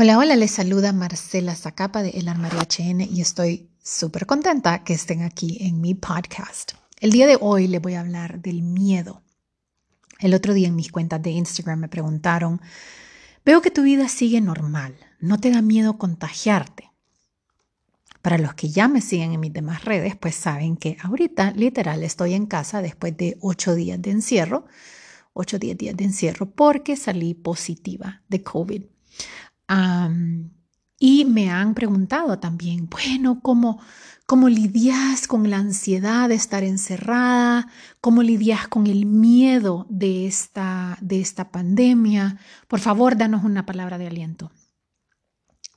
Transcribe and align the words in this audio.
Hola, 0.00 0.16
hola, 0.16 0.36
les 0.36 0.52
saluda 0.52 0.92
Marcela 0.92 1.56
Zacapa 1.56 2.04
de 2.04 2.10
El 2.10 2.28
Armario 2.28 2.60
HN 2.60 3.00
y 3.00 3.20
estoy 3.20 3.68
súper 3.82 4.26
contenta 4.26 4.84
que 4.84 4.92
estén 4.92 5.22
aquí 5.22 5.58
en 5.60 5.80
mi 5.80 5.96
podcast. 5.96 6.74
El 7.00 7.10
día 7.10 7.26
de 7.26 7.36
hoy 7.40 7.66
les 7.66 7.82
voy 7.82 7.94
a 7.94 8.00
hablar 8.02 8.40
del 8.40 8.62
miedo. 8.62 9.22
El 10.20 10.34
otro 10.34 10.54
día 10.54 10.68
en 10.68 10.76
mis 10.76 10.92
cuentas 10.92 11.20
de 11.20 11.30
Instagram 11.30 11.80
me 11.80 11.88
preguntaron, 11.88 12.60
veo 13.44 13.60
que 13.60 13.72
tu 13.72 13.82
vida 13.82 14.08
sigue 14.08 14.40
normal, 14.40 14.94
¿no 15.18 15.40
te 15.40 15.50
da 15.50 15.62
miedo 15.62 15.98
contagiarte? 15.98 16.92
Para 18.22 18.38
los 18.38 18.54
que 18.54 18.68
ya 18.68 18.86
me 18.86 19.00
siguen 19.00 19.32
en 19.32 19.40
mis 19.40 19.52
demás 19.52 19.84
redes, 19.84 20.14
pues 20.14 20.36
saben 20.36 20.76
que 20.76 20.96
ahorita 21.02 21.50
literal 21.56 22.04
estoy 22.04 22.34
en 22.34 22.46
casa 22.46 22.82
después 22.82 23.16
de 23.16 23.36
ocho 23.40 23.74
días 23.74 24.00
de 24.00 24.12
encierro, 24.12 24.64
ocho 25.32 25.56
o 25.56 25.58
días 25.58 25.96
de 25.96 26.04
encierro, 26.04 26.48
porque 26.52 26.94
salí 26.94 27.34
positiva 27.34 28.22
de 28.28 28.44
COVID 28.44 28.82
y 30.98 31.24
me 31.26 31.50
han 31.50 31.74
preguntado 31.74 32.38
también, 32.38 32.88
bueno, 32.88 33.40
¿cómo, 33.40 33.80
¿cómo 34.26 34.48
lidias 34.48 35.26
con 35.26 35.48
la 35.50 35.58
ansiedad 35.58 36.28
de 36.28 36.34
estar 36.34 36.64
encerrada? 36.64 37.68
¿Cómo 38.00 38.22
lidias 38.22 38.66
con 38.68 38.86
el 38.86 39.06
miedo 39.06 39.86
de 39.88 40.26
esta, 40.26 40.98
de 41.00 41.20
esta 41.20 41.50
pandemia? 41.50 42.38
Por 42.66 42.80
favor, 42.80 43.16
danos 43.16 43.44
una 43.44 43.66
palabra 43.66 43.98
de 43.98 44.06
aliento. 44.06 44.50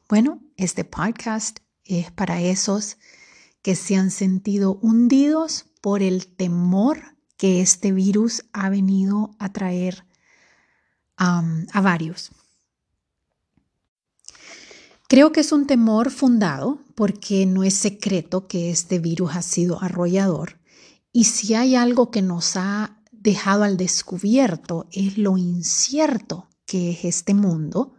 Bueno, 0.10 0.42
este 0.58 0.84
podcast 0.84 1.60
es 1.86 2.12
para 2.12 2.42
esos 2.42 2.98
que 3.62 3.76
se 3.76 3.96
han 3.96 4.12
sentido 4.12 4.80
hundidos 4.82 5.66
por 5.82 6.02
el 6.02 6.28
temor 6.28 7.16
que 7.38 7.62
este 7.62 7.92
virus 7.92 8.46
ha 8.54 8.70
venido 8.70 9.36
a 9.40 9.52
traer 9.52 10.06
a 11.18 11.82
varios. 11.82 12.32
Creo 15.12 15.34
que 15.34 15.42
es 15.42 15.52
un 15.52 15.68
temor 15.68 16.10
fundado 16.10 16.80
porque 16.96 17.46
no 17.46 17.66
es 17.66 17.74
secreto 17.74 18.48
que 18.48 18.72
este 18.72 18.98
virus 18.98 19.36
ha 19.36 19.42
sido 19.42 19.84
arrollador 19.84 20.62
y 21.12 21.26
si 21.26 21.54
hay 21.54 21.76
algo 21.76 22.12
que 22.12 22.22
nos 22.22 22.56
ha 22.56 23.04
dejado 23.12 23.64
al 23.64 23.76
descubierto 23.76 24.88
es 24.90 25.18
lo 25.18 25.38
incierto 25.38 26.48
que 26.66 26.92
es 26.92 27.04
este 27.04 27.34
mundo 27.34 27.96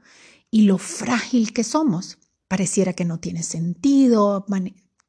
y 0.50 0.62
lo 0.62 0.78
frágil 0.78 1.52
que 1.52 1.64
somos. 1.64 2.16
Pareciera 2.48 2.94
que 2.94 3.04
no 3.04 3.20
tiene 3.20 3.42
sentido, 3.42 4.46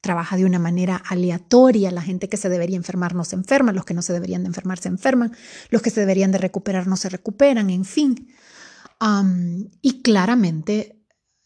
trabaja 0.01 0.35
de 0.35 0.43
una 0.43 0.59
manera 0.59 0.97
aleatoria, 1.07 1.89
la 1.89 2.01
gente 2.01 2.27
que 2.27 2.35
se 2.35 2.49
debería 2.49 2.75
enfermar 2.75 3.15
no 3.15 3.23
se 3.23 3.38
enferma, 3.38 3.71
los 3.71 3.85
que 3.85 3.93
no 3.93 4.01
se 4.01 4.11
deberían 4.11 4.43
de 4.43 4.47
enfermar 4.47 4.77
se 4.77 4.89
enferman, 4.89 5.31
los 5.69 5.81
que 5.81 5.89
se 5.89 6.01
deberían 6.01 6.33
de 6.33 6.39
recuperar 6.39 6.85
no 6.85 6.97
se 6.97 7.07
recuperan, 7.07 7.69
en 7.69 7.85
fin. 7.85 8.27
y 9.81 10.01
claramente 10.01 10.99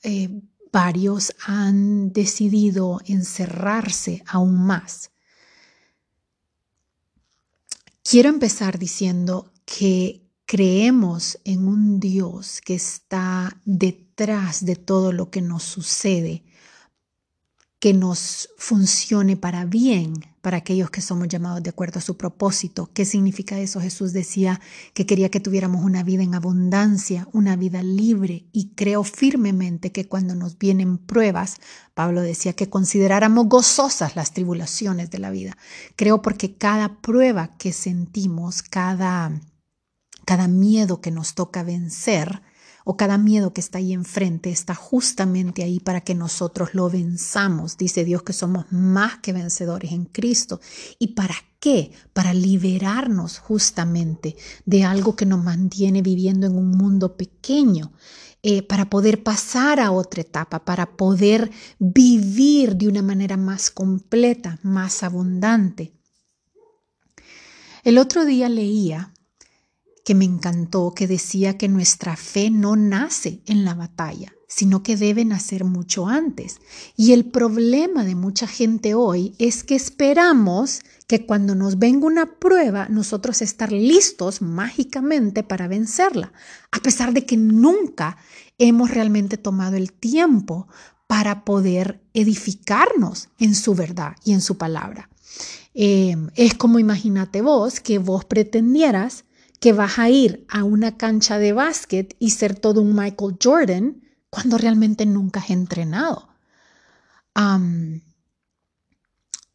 eh, 0.04 0.42
varios 0.72 1.34
han 1.46 2.12
decidido 2.14 3.02
encerrarse 3.06 4.24
aún 4.28 4.66
más. 4.66 5.12
Quiero 8.04 8.30
empezar 8.30 8.80
diciendo 8.80 9.52
que 9.66 10.22
creemos 10.46 11.40
en 11.44 11.68
un 11.68 12.00
Dios 12.00 12.62
que 12.62 12.76
está 12.76 13.60
detrás 13.66 14.66
de 14.66 14.76
todo 14.76 15.12
lo 15.12 15.30
que 15.30 15.42
nos 15.42 15.64
sucede 15.64 16.44
que 17.80 17.94
nos 17.94 18.50
funcione 18.58 19.38
para 19.38 19.66
bien, 19.66 20.14
para 20.48 20.60
aquellos 20.60 20.90
que 20.90 21.02
somos 21.02 21.28
llamados 21.28 21.62
de 21.62 21.72
acuerdo 21.72 22.00
a 22.00 22.02
su 22.02 22.16
propósito. 22.16 22.90
¿Qué 22.94 23.04
significa 23.04 23.60
eso? 23.60 23.82
Jesús 23.82 24.14
decía 24.14 24.62
que 24.94 25.06
quería 25.06 25.28
que 25.28 25.42
tuviéramos 25.42 25.84
una 25.84 26.04
vida 26.04 26.24
en 26.24 26.36
abundancia, 26.36 27.28
una 27.34 27.58
vida 27.58 27.84
libre, 27.84 28.46
y 28.54 28.70
creo 28.70 29.04
firmemente 29.04 29.92
que 29.92 30.08
cuando 30.08 30.36
nos 30.36 30.58
vienen 30.58 31.00
pruebas, 31.00 31.58
Pablo 31.94 32.22
decía 32.22 32.54
que 32.54 32.70
consideráramos 32.70 33.50
gozosas 33.50 34.16
las 34.16 34.32
tribulaciones 34.32 35.12
de 35.12 35.20
la 35.20 35.32
vida. 35.32 35.58
Creo 35.98 36.22
porque 36.22 36.56
cada 36.56 37.02
prueba 37.02 37.58
que 37.58 37.74
sentimos, 37.74 38.62
cada, 38.62 39.42
cada 40.24 40.48
miedo 40.48 41.02
que 41.02 41.12
nos 41.12 41.36
toca 41.36 41.64
vencer, 41.64 42.42
o 42.90 42.96
cada 42.96 43.18
miedo 43.18 43.52
que 43.52 43.60
está 43.60 43.80
ahí 43.80 43.92
enfrente 43.92 44.50
está 44.50 44.74
justamente 44.74 45.62
ahí 45.62 45.82
para 45.82 46.00
que 46.00 46.16
nosotros 46.16 46.74
lo 46.74 46.90
venzamos. 46.90 47.76
Dice 47.76 48.06
Dios 48.06 48.24
que 48.24 48.32
somos 48.32 48.66
más 48.72 49.18
que 49.18 49.34
vencedores 49.34 49.92
en 49.92 50.06
Cristo. 50.06 50.62
¿Y 50.98 51.08
para 51.08 51.36
qué? 51.60 51.92
Para 52.14 52.34
liberarnos 52.34 53.40
justamente 53.40 54.38
de 54.66 54.86
algo 54.86 55.18
que 55.18 55.26
nos 55.26 55.44
mantiene 55.44 56.02
viviendo 56.02 56.48
en 56.48 56.58
un 56.58 56.72
mundo 56.72 57.18
pequeño. 57.18 57.92
Eh, 58.42 58.62
para 58.62 58.90
poder 58.90 59.22
pasar 59.22 59.82
a 59.82 59.92
otra 59.92 60.22
etapa, 60.22 60.64
para 60.64 60.96
poder 60.96 61.52
vivir 61.80 62.78
de 62.78 62.88
una 62.88 63.02
manera 63.02 63.36
más 63.36 63.70
completa, 63.70 64.60
más 64.64 65.04
abundante. 65.04 65.92
El 67.84 67.98
otro 67.98 68.24
día 68.24 68.48
leía 68.48 69.12
que 70.08 70.16
me 70.16 70.24
encantó, 70.24 70.94
que 70.96 71.06
decía 71.06 71.58
que 71.58 71.68
nuestra 71.68 72.16
fe 72.16 72.50
no 72.50 72.78
nace 72.78 73.42
en 73.46 73.66
la 73.66 73.74
batalla, 73.74 74.34
sino 74.48 74.82
que 74.82 74.96
debe 74.96 75.26
nacer 75.26 75.66
mucho 75.66 76.08
antes. 76.08 76.62
Y 76.96 77.12
el 77.12 77.26
problema 77.26 78.06
de 78.06 78.16
mucha 78.16 78.48
gente 78.48 78.94
hoy 78.94 79.36
es 79.38 79.66
que 79.66 79.76
esperamos 79.76 80.80
que 81.08 81.26
cuando 81.26 81.56
nos 81.56 81.78
venga 81.78 82.08
una 82.08 82.40
prueba, 82.40 82.88
nosotros 82.88 83.42
estar 83.42 83.74
listos 83.74 84.42
mágicamente 84.42 85.44
para 85.44 85.68
vencerla, 85.68 86.32
a 86.72 86.80
pesar 86.80 87.12
de 87.12 87.26
que 87.26 87.36
nunca 87.36 88.16
hemos 88.60 88.90
realmente 88.92 89.36
tomado 89.36 89.76
el 89.76 89.92
tiempo 89.92 90.70
para 91.08 91.44
poder 91.44 92.00
edificarnos 92.14 93.28
en 93.40 93.54
su 93.54 93.76
verdad 93.76 94.16
y 94.24 94.32
en 94.32 94.40
su 94.40 94.58
palabra. 94.58 95.10
Eh, 95.74 96.16
es 96.36 96.54
como 96.54 96.80
imagínate 96.80 97.42
vos 97.42 97.82
que 97.82 98.00
vos 98.00 98.24
pretendieras 98.24 99.26
que 99.60 99.74
vas 99.74 100.00
a 100.00 100.10
ir 100.10 100.46
a 100.50 100.64
una 100.64 100.98
cancha 100.98 101.38
de 101.40 101.54
básquet 101.54 102.16
y 102.20 102.32
ser 102.32 102.58
todo 102.60 102.82
un 102.82 102.96
Michael 102.96 103.38
Jordan 103.42 104.02
cuando 104.30 104.58
realmente 104.58 105.06
nunca 105.06 105.40
has 105.40 105.50
entrenado. 105.50 106.30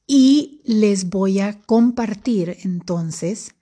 y 0.06 0.60
les 0.64 1.08
voy 1.08 1.40
a 1.40 1.60
compartir 1.62 2.56
entonces 2.62 3.54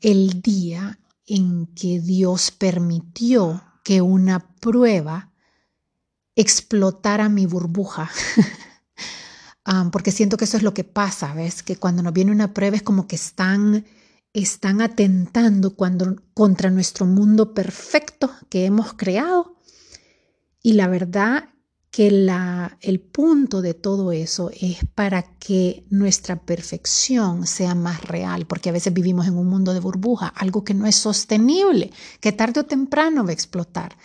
el 0.00 0.42
día 0.42 0.98
en 1.26 1.66
que 1.74 2.00
Dios 2.00 2.50
permitió 2.50 3.62
que 3.84 4.00
una 4.00 4.54
prueba 4.56 5.30
explotara 6.34 7.28
mi 7.28 7.46
burbuja. 7.46 8.10
porque 9.92 10.10
siento 10.10 10.36
que 10.36 10.44
eso 10.44 10.56
es 10.56 10.62
lo 10.62 10.74
que 10.74 10.84
pasa, 10.84 11.32
¿ves? 11.34 11.62
Que 11.62 11.76
cuando 11.76 12.02
nos 12.02 12.12
viene 12.12 12.32
una 12.32 12.52
prueba 12.52 12.76
es 12.76 12.82
como 12.82 13.06
que 13.06 13.16
están 13.16 13.84
están 14.32 14.80
atentando 14.80 15.74
cuando, 15.74 16.16
contra 16.34 16.70
nuestro 16.70 17.06
mundo 17.06 17.54
perfecto 17.54 18.30
que 18.48 18.64
hemos 18.64 18.92
creado. 18.94 19.56
Y 20.62 20.74
la 20.74 20.88
verdad 20.88 21.48
que 21.90 22.10
la, 22.12 22.78
el 22.80 23.00
punto 23.00 23.62
de 23.62 23.74
todo 23.74 24.12
eso 24.12 24.50
es 24.60 24.78
para 24.94 25.22
que 25.38 25.84
nuestra 25.90 26.40
perfección 26.44 27.46
sea 27.46 27.74
más 27.74 28.02
real, 28.04 28.46
porque 28.46 28.68
a 28.68 28.72
veces 28.72 28.94
vivimos 28.94 29.26
en 29.26 29.36
un 29.36 29.48
mundo 29.48 29.74
de 29.74 29.80
burbuja, 29.80 30.28
algo 30.28 30.62
que 30.62 30.74
no 30.74 30.86
es 30.86 30.94
sostenible, 30.94 31.90
que 32.20 32.30
tarde 32.30 32.60
o 32.60 32.66
temprano 32.66 33.24
va 33.24 33.30
a 33.30 33.34
explotar. 33.34 33.96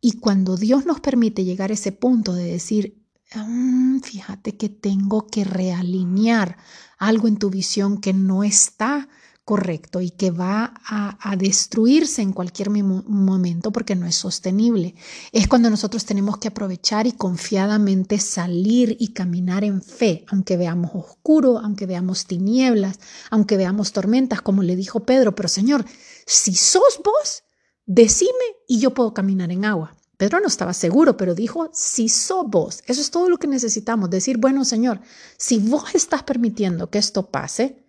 Y 0.00 0.18
cuando 0.18 0.56
Dios 0.56 0.86
nos 0.86 1.00
permite 1.00 1.44
llegar 1.44 1.70
a 1.70 1.74
ese 1.74 1.92
punto 1.92 2.32
de 2.32 2.44
decir, 2.44 3.02
mm, 3.34 4.00
fíjate 4.00 4.56
que 4.56 4.70
tengo 4.70 5.26
que 5.26 5.44
realinear 5.44 6.56
algo 6.98 7.28
en 7.28 7.36
tu 7.36 7.50
visión 7.50 8.00
que 8.00 8.14
no 8.14 8.42
está 8.42 9.08
correcto 9.44 10.00
y 10.00 10.10
que 10.10 10.30
va 10.30 10.74
a, 10.86 11.36
destruirse 11.36 12.22
en 12.22 12.32
cualquier 12.32 12.70
momento 12.70 13.72
porque 13.72 13.94
no 13.94 14.06
es 14.06 14.14
sostenible. 14.14 14.94
Es 15.32 15.48
cuando 15.48 15.68
nosotros 15.68 16.04
tenemos 16.04 16.38
que 16.38 16.48
aprovechar 16.48 17.06
y 17.06 17.12
confiadamente 17.12 18.18
salir 18.18 18.96
y 18.98 19.12
caminar 19.12 19.64
en 19.64 19.82
fe, 19.82 20.24
aunque 20.28 20.56
veamos 20.56 20.92
oscuro, 20.94 21.58
aunque 21.58 21.86
veamos 21.86 22.26
tinieblas, 22.26 22.98
aunque 23.30 23.56
veamos 23.56 23.92
tormentas, 23.92 24.40
como 24.40 24.62
le 24.62 24.76
dijo 24.76 25.00
Pedro, 25.00 25.34
pero 25.34 25.48
Señor, 25.48 25.84
si 26.26 26.54
sos 26.54 27.00
vos, 27.04 27.42
decime 27.84 28.32
y 28.66 28.78
yo 28.78 28.94
puedo 28.94 29.12
caminar 29.12 29.50
en 29.50 29.64
agua. 29.64 29.96
Pedro 30.16 30.40
no 30.40 30.46
estaba 30.46 30.72
seguro, 30.72 31.16
pero 31.16 31.34
dijo, 31.34 31.70
si 31.72 32.08
sos 32.08 32.46
vos, 32.46 32.82
eso 32.86 33.00
es 33.00 33.10
todo 33.10 33.28
lo 33.28 33.36
que 33.36 33.48
necesitamos, 33.48 34.08
decir, 34.08 34.38
bueno, 34.38 34.64
Señor, 34.64 35.00
si 35.36 35.58
vos 35.58 35.94
estás 35.94 36.22
permitiendo 36.22 36.88
que 36.88 36.98
esto 36.98 37.30
pase, 37.30 37.83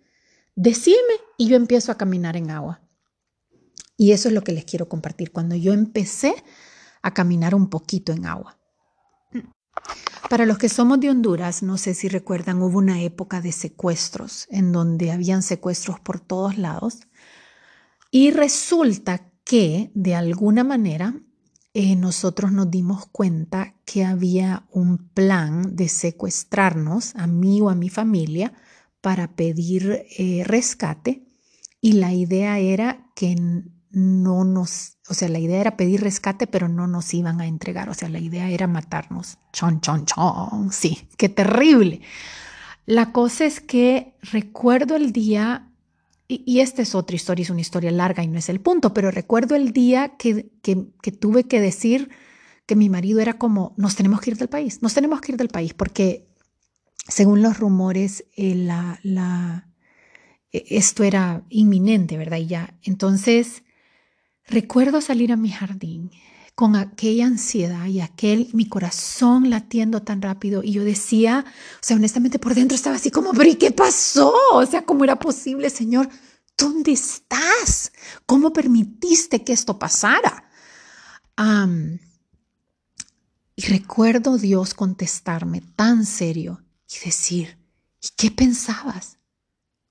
decime 0.56 0.96
y 1.38 1.46
yo 1.46 1.56
empiezo 1.56 1.92
a 1.92 1.96
caminar 1.96 2.36
en 2.36 2.50
agua. 2.50 2.80
Y 3.96 4.12
eso 4.12 4.28
es 4.28 4.34
lo 4.34 4.42
que 4.42 4.52
les 4.52 4.64
quiero 4.64 4.88
compartir, 4.88 5.30
cuando 5.30 5.54
yo 5.54 5.72
empecé 5.72 6.34
a 7.02 7.14
caminar 7.14 7.54
un 7.54 7.68
poquito 7.70 8.12
en 8.12 8.26
agua. 8.26 8.58
Para 10.28 10.44
los 10.44 10.58
que 10.58 10.68
somos 10.68 10.98
de 10.98 11.10
Honduras, 11.10 11.62
no 11.62 11.78
sé 11.78 11.94
si 11.94 12.08
recuerdan, 12.08 12.60
hubo 12.60 12.78
una 12.78 13.00
época 13.00 13.40
de 13.40 13.52
secuestros 13.52 14.48
en 14.50 14.72
donde 14.72 15.12
habían 15.12 15.42
secuestros 15.42 16.00
por 16.00 16.18
todos 16.18 16.58
lados 16.58 17.06
y 18.10 18.32
resulta 18.32 19.30
que 19.44 19.92
de 19.94 20.16
alguna 20.16 20.64
manera 20.64 21.14
eh, 21.74 21.94
nosotros 21.94 22.50
nos 22.50 22.70
dimos 22.70 23.06
cuenta 23.06 23.76
que 23.84 24.04
había 24.04 24.66
un 24.72 24.98
plan 25.10 25.76
de 25.76 25.88
secuestrarnos 25.88 27.14
a 27.14 27.26
mí 27.28 27.60
o 27.60 27.70
a 27.70 27.76
mi 27.76 27.88
familia 27.88 28.52
para 29.06 29.36
pedir 29.36 30.04
eh, 30.18 30.42
rescate 30.44 31.22
y 31.80 31.92
la 31.92 32.12
idea 32.12 32.58
era 32.58 33.06
que 33.14 33.36
no 33.92 34.44
nos, 34.44 34.98
o 35.08 35.14
sea, 35.14 35.28
la 35.28 35.38
idea 35.38 35.60
era 35.60 35.76
pedir 35.76 36.00
rescate, 36.00 36.48
pero 36.48 36.66
no 36.66 36.88
nos 36.88 37.14
iban 37.14 37.40
a 37.40 37.46
entregar, 37.46 37.88
o 37.88 37.94
sea, 37.94 38.08
la 38.08 38.18
idea 38.18 38.50
era 38.50 38.66
matarnos. 38.66 39.38
Chon, 39.52 39.80
chon, 39.80 40.06
chon, 40.06 40.72
sí, 40.72 41.06
qué 41.16 41.28
terrible. 41.28 42.00
La 42.84 43.12
cosa 43.12 43.44
es 43.44 43.60
que 43.60 44.16
recuerdo 44.22 44.96
el 44.96 45.12
día, 45.12 45.70
y, 46.26 46.58
esta 46.58 46.82
es 46.82 46.96
otra 46.96 47.14
historia, 47.14 47.44
es 47.44 47.50
una 47.50 47.60
historia 47.60 47.92
larga 47.92 48.24
y 48.24 48.26
no 48.26 48.40
es 48.40 48.48
el 48.48 48.60
punto, 48.60 48.92
pero 48.92 49.12
recuerdo 49.12 49.54
el 49.54 49.72
día 49.72 50.16
que, 50.16 50.50
que, 50.62 51.12
tuve 51.12 51.44
que 51.44 51.60
decir 51.60 52.10
que 52.66 52.74
mi 52.74 52.90
marido 52.90 53.20
era 53.20 53.34
como, 53.34 53.72
nos 53.76 53.94
tenemos 53.94 54.20
que 54.20 54.32
ir 54.32 54.36
del 54.36 54.48
país, 54.48 54.82
nos 54.82 54.94
tenemos 54.94 55.20
que 55.20 55.30
ir 55.30 55.38
del 55.38 55.46
país, 55.46 55.74
porque 55.74 56.26
según 57.08 57.42
los 57.42 57.58
rumores, 57.58 58.24
eh, 58.36 58.54
la, 58.54 58.98
la, 59.02 59.68
e, 60.52 60.64
esto 60.70 61.04
era 61.04 61.44
inminente, 61.48 62.16
¿verdad? 62.16 62.38
Y 62.38 62.46
ya, 62.46 62.78
entonces 62.82 63.62
Recuerdo 64.48 65.00
salir 65.00 65.32
a 65.32 65.36
mi 65.36 65.50
jardín 65.50 66.12
con 66.54 66.76
aquella 66.76 67.26
ansiedad 67.26 67.86
y 67.86 68.00
aquel, 68.00 68.48
mi 68.52 68.66
corazón 68.68 69.50
latiendo 69.50 70.02
tan 70.02 70.22
rápido 70.22 70.62
y 70.62 70.72
yo 70.72 70.84
decía, 70.84 71.44
o 71.46 71.78
sea, 71.82 71.96
honestamente 71.96 72.38
por 72.38 72.54
dentro 72.54 72.76
estaba 72.76 72.96
así 72.96 73.10
como, 73.10 73.32
pero 73.32 73.50
¿y 73.50 73.56
qué 73.56 73.72
pasó? 73.72 74.32
O 74.52 74.64
sea, 74.64 74.86
¿cómo 74.86 75.04
era 75.04 75.18
posible, 75.18 75.68
Señor? 75.68 76.08
¿Dónde 76.56 76.92
estás? 76.92 77.92
¿Cómo 78.24 78.52
permitiste 78.52 79.44
que 79.44 79.52
esto 79.52 79.78
pasara? 79.78 80.44
y 83.54 83.66
recuerdo 83.66 84.38
Dios 84.38 84.72
contestarme 84.72 85.60
tan 85.76 86.06
serio 86.06 86.62
y 86.88 87.04
decir, 87.04 87.58
¿y 88.00 88.08
qué 88.16 88.30
pensabas? 88.30 89.18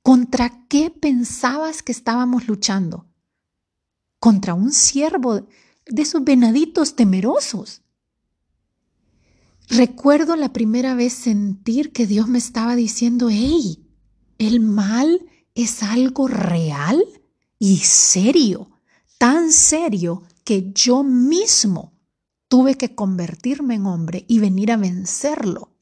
¿Contra 0.01 0.67
qué 0.67 0.89
pensabas 0.89 1.83
que 1.83 1.91
estábamos 1.91 2.47
luchando? 2.47 3.07
contra 4.25 4.55
un 4.55 4.71
ciervo 4.71 5.47
de 5.85 6.01
esos 6.01 6.23
venaditos 6.23 6.95
temerosos. 6.95 7.83
Recuerdo 9.69 10.35
la 10.35 10.51
primera 10.51 10.95
vez 10.95 11.13
sentir 11.13 11.91
que 11.91 12.07
Dios 12.07 12.27
me 12.27 12.39
estaba 12.39 12.75
diciendo, 12.75 13.27
hey, 13.29 13.87
el 14.39 14.61
mal 14.61 15.27
es 15.53 15.83
algo 15.83 16.27
real 16.27 17.03
y 17.59 17.77
serio, 17.77 18.71
tan 19.19 19.51
serio 19.51 20.23
que 20.43 20.71
yo 20.73 21.03
mismo 21.03 21.93
tuve 22.47 22.73
que 22.73 22.95
convertirme 22.95 23.75
en 23.75 23.85
hombre 23.85 24.25
y 24.27 24.39
venir 24.39 24.71
a 24.71 24.77
vencerlo. 24.77 25.74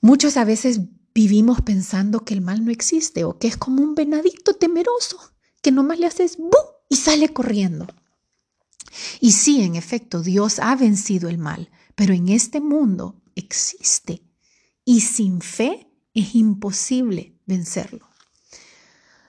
Muchos 0.00 0.36
a 0.36 0.44
veces 0.44 0.80
vivimos 1.14 1.60
pensando 1.60 2.24
que 2.24 2.34
el 2.34 2.40
mal 2.40 2.64
no 2.64 2.70
existe 2.70 3.24
o 3.24 3.38
que 3.38 3.48
es 3.48 3.56
como 3.56 3.82
un 3.82 3.94
venadito 3.94 4.54
temeroso 4.54 5.18
que 5.62 5.72
nomás 5.72 5.98
le 5.98 6.06
haces 6.06 6.38
¡bu! 6.38 6.56
y 6.88 6.96
sale 6.96 7.28
corriendo. 7.30 7.86
Y 9.20 9.32
sí, 9.32 9.62
en 9.62 9.76
efecto, 9.76 10.22
Dios 10.22 10.58
ha 10.58 10.74
vencido 10.74 11.28
el 11.28 11.38
mal, 11.38 11.70
pero 11.94 12.14
en 12.14 12.28
este 12.28 12.60
mundo 12.60 13.22
existe 13.34 14.22
y 14.84 15.02
sin 15.02 15.40
fe 15.40 15.88
es 16.14 16.34
imposible 16.34 17.38
vencerlo. 17.46 18.08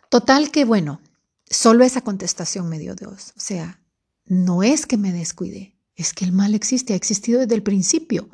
Total 0.10 0.52
que, 0.52 0.66
bueno, 0.66 1.02
solo 1.50 1.84
esa 1.84 2.02
contestación 2.02 2.68
me 2.70 2.80
dio 2.80 2.96
Dios. 2.96 3.34
O 3.38 3.40
sea, 3.40 3.82
no 4.26 4.64
es 4.64 4.86
que 4.86 4.98
me 4.98 5.12
descuide, 5.12 5.78
es 5.96 6.14
que 6.14 6.26
el 6.26 6.32
mal 6.32 6.56
existe, 6.56 6.94
ha 6.94 6.98
existido 6.98 7.40
desde 7.42 7.56
el 7.56 7.64
principio. 7.64 8.30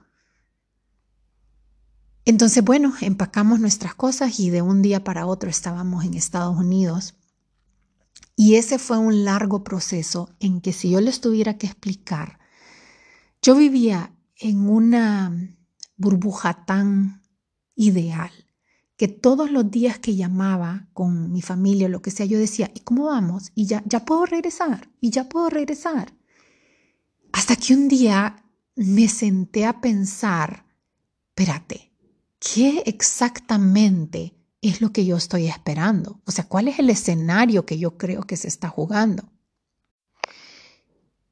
Entonces, 2.27 2.61
bueno, 2.61 2.93
empacamos 2.99 3.61
nuestras 3.61 3.95
cosas 3.95 4.37
y 4.41 4.49
de 4.49 4.61
un 4.61 4.81
día 4.81 5.01
para 5.01 5.25
otro 5.25 5.49
estábamos 5.49 6.03
en 6.03 6.13
Estados 6.13 6.57
Unidos 6.57 7.15
y 8.35 8.55
ese 8.55 8.79
fue 8.79 8.97
un 8.97 9.23
largo 9.23 9.63
proceso 9.63 10.35
en 10.41 10.59
que 10.59 10.73
si 10.73 10.89
yo 10.89 10.99
les 10.99 11.21
tuviera 11.21 11.57
que 11.57 11.67
explicar, 11.67 12.37
yo 13.41 13.55
vivía 13.55 14.13
en 14.35 14.69
una 14.69 15.55
burbuja 15.95 16.65
tan 16.65 17.23
ideal 17.75 18.31
que 18.97 19.07
todos 19.07 19.49
los 19.49 19.71
días 19.71 19.97
que 19.97 20.17
llamaba 20.17 20.89
con 20.91 21.31
mi 21.31 21.41
familia 21.41 21.87
o 21.87 21.89
lo 21.89 22.01
que 22.01 22.11
sea, 22.11 22.25
yo 22.25 22.37
decía, 22.37 22.69
¿y 22.75 22.81
cómo 22.81 23.05
vamos? 23.05 23.53
Y 23.55 23.67
ya, 23.67 23.83
ya 23.85 24.03
puedo 24.03 24.25
regresar, 24.25 24.89
y 24.99 25.11
ya 25.11 25.29
puedo 25.29 25.49
regresar. 25.49 26.13
Hasta 27.31 27.55
que 27.55 27.73
un 27.73 27.87
día 27.87 28.43
me 28.75 29.07
senté 29.07 29.65
a 29.65 29.79
pensar, 29.79 30.65
espérate, 31.29 31.86
¿qué 32.39 32.83
exactamente 32.85 34.33
es 34.61 34.81
lo 34.81 34.91
que 34.91 35.05
yo 35.05 35.17
estoy 35.17 35.47
esperando? 35.47 36.21
O 36.25 36.31
sea, 36.31 36.45
¿cuál 36.47 36.67
es 36.67 36.79
el 36.79 36.89
escenario 36.89 37.65
que 37.65 37.77
yo 37.77 37.97
creo 37.97 38.23
que 38.23 38.37
se 38.37 38.47
está 38.47 38.69
jugando? 38.69 39.31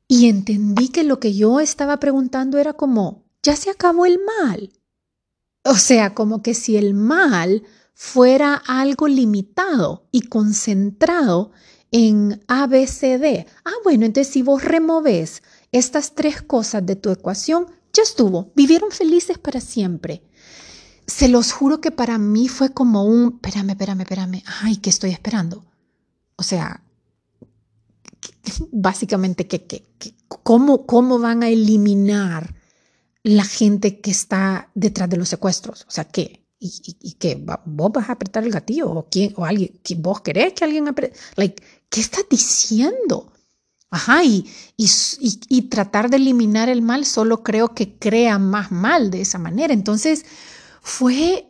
Y 0.07 0.30
entendí 0.30 0.90
que 0.90 1.04
lo 1.04 1.19
que 1.19 1.34
yo 1.34 1.60
estaba 1.60 2.00
preguntando 2.00 2.57
era 2.57 2.74
como, 2.74 3.25
ya 3.42 3.56
se 3.56 3.72
acabó 3.72 4.06
el 4.06 4.19
mal. 4.19 4.72
O 5.63 5.75
sea, 5.75 6.13
como 6.13 6.44
que 6.44 6.54
si 6.54 6.78
el 6.78 6.94
mal 6.94 7.63
fuera 7.94 8.62
algo 8.68 9.08
limitado 9.08 10.08
y 10.12 10.22
concentrado 10.22 11.51
en 11.92 12.44
ABCD. 12.48 13.48
Ah, 13.63 13.74
bueno, 13.84 14.06
entonces 14.06 14.31
si 14.31 14.42
vos 14.44 14.63
removes 14.63 15.42
estas 15.72 16.13
tres 16.13 16.42
cosas 16.42 16.86
de 16.86 16.96
tu 16.96 17.10
ecuación, 17.10 17.68
ya 17.94 18.04
estuvo, 18.04 18.51
vivieron 18.56 18.92
felices 18.92 19.38
para 19.40 19.62
siempre 19.62 20.22
se 21.07 21.28
los 21.28 21.52
juro 21.52 21.81
que 21.81 21.92
para 21.92 22.18
mí 22.18 22.48
fue 22.48 22.74
como 22.74 23.04
un, 23.04 23.36
espérame, 23.36 23.72
espérame, 23.72 24.02
espérame, 24.02 24.44
ay, 24.62 24.78
¿qué 24.78 24.90
estoy 24.90 25.12
esperando? 25.12 25.63
O 26.36 26.44
sea, 26.44 26.81
básicamente, 28.72 29.48
¿qué, 29.48 29.86
cómo, 30.28 30.86
¿cómo 30.86 31.19
van 31.19 31.44
a 31.44 31.50
eliminar 31.50 32.56
la 33.24 33.44
gente 33.44 34.00
que 34.02 34.12
está 34.12 34.69
detrás 34.75 35.10
de 35.10 35.18
los 35.18 35.30
secuestros? 35.30 35.86
O 35.88 35.92
sea, 35.92 36.06
¿qué? 36.06 36.46
¿Y, 36.60 36.98
y, 37.02 37.13
que 37.13 37.44
vos 37.66 37.92
vas 37.92 38.10
a 38.10 38.13
apretar 38.13 38.44
el 38.44 38.51
gatillo? 38.51 38.90
¿O, 38.90 39.08
quién, 39.10 39.34
o 39.36 39.46
alguien? 39.46 39.80
¿Vos 39.98 40.22
querés 40.22 40.54
que 40.54 40.63
alguien 40.63 40.88
apriete? 40.88 41.16
Like, 41.36 41.62
¿Qué 41.90 42.01
estás 42.01 42.25
diciendo? 42.30 43.31
Ajá, 43.90 44.24
y, 44.24 44.46
y, 44.75 44.90
y, 45.48 45.62
tratar 45.69 46.10
de 46.10 46.18
eliminar 46.18 46.70
el 46.70 46.82
mal 46.82 47.06
solo 47.06 47.44
creo 47.44 47.74
que 47.74 47.98
crea 47.98 48.39
más 48.39 48.72
mal 48.72 49.12
de 49.12 49.22
esa 49.22 49.38
manera. 49.38 49.74
Entonces, 49.74 50.25
fue, 50.86 51.48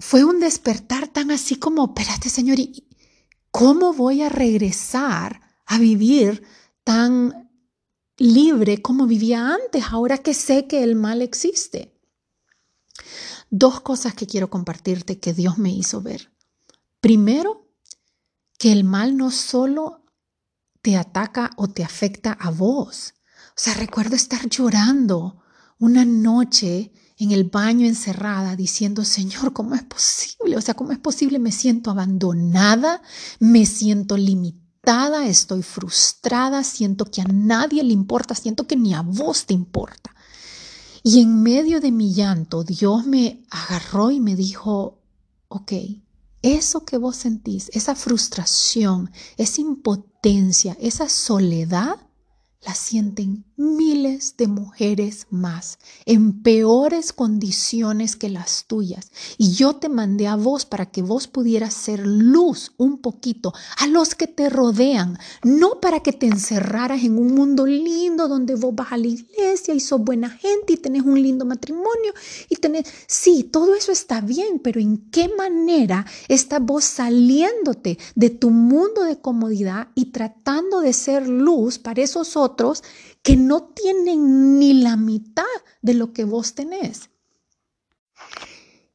fue 0.00 0.24
un 0.24 0.40
despertar 0.40 1.06
tan 1.06 1.30
así 1.30 1.54
como, 1.54 1.84
espérate 1.84 2.28
Señor, 2.28 2.58
¿cómo 3.52 3.92
voy 3.92 4.22
a 4.22 4.28
regresar 4.28 5.40
a 5.64 5.78
vivir 5.78 6.42
tan 6.82 7.52
libre 8.16 8.82
como 8.82 9.06
vivía 9.06 9.54
antes, 9.54 9.84
ahora 9.88 10.18
que 10.18 10.34
sé 10.34 10.66
que 10.66 10.82
el 10.82 10.96
mal 10.96 11.22
existe? 11.22 11.96
Dos 13.48 13.80
cosas 13.80 14.14
que 14.14 14.26
quiero 14.26 14.50
compartirte 14.50 15.20
que 15.20 15.32
Dios 15.32 15.56
me 15.58 15.70
hizo 15.70 16.02
ver. 16.02 16.32
Primero, 17.00 17.70
que 18.58 18.72
el 18.72 18.82
mal 18.82 19.16
no 19.16 19.30
solo 19.30 20.04
te 20.82 20.96
ataca 20.96 21.50
o 21.56 21.68
te 21.68 21.84
afecta 21.84 22.32
a 22.32 22.50
vos. 22.50 23.14
O 23.50 23.54
sea, 23.54 23.74
recuerdo 23.74 24.16
estar 24.16 24.48
llorando 24.48 25.44
una 25.78 26.04
noche 26.04 26.92
en 27.18 27.32
el 27.32 27.44
baño 27.44 27.86
encerrada 27.86 28.56
diciendo, 28.56 29.04
Señor, 29.04 29.52
¿cómo 29.52 29.74
es 29.74 29.82
posible? 29.82 30.56
O 30.56 30.60
sea, 30.60 30.74
¿cómo 30.74 30.92
es 30.92 30.98
posible? 30.98 31.38
Me 31.38 31.52
siento 31.52 31.90
abandonada, 31.90 33.02
me 33.38 33.66
siento 33.66 34.16
limitada, 34.16 35.26
estoy 35.26 35.62
frustrada, 35.62 36.64
siento 36.64 37.04
que 37.04 37.20
a 37.20 37.24
nadie 37.24 37.84
le 37.84 37.92
importa, 37.92 38.34
siento 38.34 38.66
que 38.66 38.76
ni 38.76 38.94
a 38.94 39.02
vos 39.02 39.46
te 39.46 39.54
importa. 39.54 40.14
Y 41.02 41.20
en 41.20 41.42
medio 41.42 41.80
de 41.80 41.90
mi 41.90 42.14
llanto, 42.14 42.62
Dios 42.62 43.06
me 43.06 43.44
agarró 43.50 44.10
y 44.10 44.20
me 44.20 44.36
dijo, 44.36 45.00
ok, 45.48 45.72
eso 46.42 46.84
que 46.84 46.96
vos 46.96 47.16
sentís, 47.16 47.70
esa 47.72 47.94
frustración, 47.94 49.10
esa 49.36 49.60
impotencia, 49.60 50.76
esa 50.80 51.08
soledad, 51.08 51.96
la 52.64 52.74
sienten 52.74 53.44
miles 53.56 54.36
de 54.36 54.48
mujeres 54.48 55.26
más 55.30 55.78
en 56.06 56.42
peores 56.42 57.12
condiciones 57.12 58.16
que 58.16 58.28
las 58.28 58.66
tuyas. 58.66 59.10
Y 59.38 59.52
yo 59.52 59.76
te 59.76 59.88
mandé 59.88 60.26
a 60.26 60.36
vos 60.36 60.64
para 60.64 60.86
que 60.86 61.02
vos 61.02 61.28
pudieras 61.28 61.74
ser 61.74 62.06
luz 62.06 62.72
un 62.76 62.98
poquito 62.98 63.52
a 63.78 63.86
los 63.86 64.14
que 64.14 64.26
te 64.26 64.48
rodean, 64.48 65.18
no 65.42 65.80
para 65.80 66.00
que 66.00 66.12
te 66.12 66.26
encerraras 66.26 67.02
en 67.04 67.18
un 67.18 67.34
mundo 67.34 67.66
lindo 67.66 68.28
donde 68.28 68.54
vos 68.54 68.74
vas 68.74 68.92
a 68.92 68.96
la 68.96 69.06
iglesia 69.06 69.74
y 69.74 69.80
sos 69.80 70.00
buena 70.00 70.30
gente 70.30 70.74
y 70.74 70.76
tenés 70.76 71.02
un 71.02 71.20
lindo 71.20 71.44
matrimonio 71.44 72.12
y 72.48 72.56
tenés, 72.56 72.86
sí, 73.06 73.44
todo 73.44 73.74
eso 73.74 73.92
está 73.92 74.20
bien, 74.20 74.60
pero 74.62 74.80
¿en 74.80 75.10
qué 75.10 75.30
manera 75.36 76.06
estás 76.28 76.60
vos 76.62 76.84
saliéndote 76.84 77.98
de 78.14 78.30
tu 78.30 78.50
mundo 78.50 79.02
de 79.04 79.18
comodidad 79.18 79.88
y 79.94 80.06
tratando 80.06 80.80
de 80.80 80.92
ser 80.92 81.28
luz 81.28 81.78
para 81.78 82.02
esos 82.02 82.36
otros? 82.36 82.82
Que 83.22 83.36
no 83.36 83.62
tienen 83.74 84.58
ni 84.58 84.74
la 84.74 84.96
mitad 84.96 85.44
de 85.80 85.94
lo 85.94 86.12
que 86.12 86.24
vos 86.24 86.54
tenés. 86.54 87.10